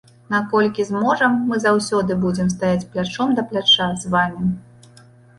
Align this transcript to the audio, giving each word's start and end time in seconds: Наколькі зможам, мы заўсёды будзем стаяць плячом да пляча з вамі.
Наколькі 0.33 0.83
зможам, 0.91 1.35
мы 1.49 1.59
заўсёды 1.65 2.15
будзем 2.23 2.47
стаяць 2.53 2.87
плячом 2.95 3.35
да 3.41 3.45
пляча 3.51 3.87
з 4.05 4.15
вамі. 4.15 4.49